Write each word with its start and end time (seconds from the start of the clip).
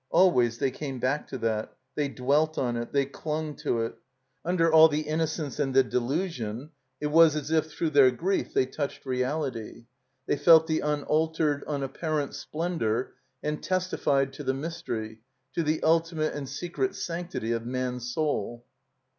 Alwa)^ 0.11 0.57
they 0.57 0.71
came 0.71 0.97
back 0.99 1.27
to 1.27 1.37
that, 1.37 1.75
they 1.93 2.07
dwelt 2.09 2.57
on 2.57 2.75
it, 2.75 2.91
they 2.91 3.05
clung 3.05 3.55
to 3.57 3.81
it. 3.83 3.93
Under 4.43 4.73
all 4.73 4.87
the 4.87 5.01
innocence 5.01 5.59
and 5.59 5.75
the 5.75 5.83
delusion 5.83 6.71
it 6.99 7.05
was 7.11 7.35
as 7.35 7.51
if, 7.51 7.67
through 7.67 7.91
their 7.91 8.09
grief, 8.09 8.51
they 8.51 8.65
touched 8.65 9.05
reality, 9.05 9.85
they 10.25 10.37
felt 10.37 10.65
the 10.65 10.79
tmaltered, 10.79 11.61
imapparent 11.67 12.33
splendor, 12.33 13.13
and 13.43 13.61
testified 13.61 14.33
to 14.33 14.43
the 14.43 14.55
mystery, 14.55 15.21
to 15.53 15.61
the 15.61 15.83
ultimate 15.83 16.33
and 16.33 16.49
secret 16.49 16.95
sanctity 16.95 17.51
of 17.51 17.67
man's 17.67 18.11
soul. 18.11 18.65